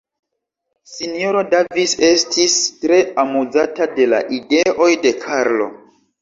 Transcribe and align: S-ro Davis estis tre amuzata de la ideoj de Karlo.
S-ro 0.93 1.43
Davis 1.51 1.93
estis 2.07 2.55
tre 2.85 2.97
amuzata 3.25 3.89
de 4.01 4.09
la 4.15 4.23
ideoj 4.39 4.89
de 5.05 5.15
Karlo. 5.27 5.71